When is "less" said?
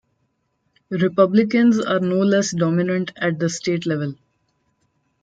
2.15-2.49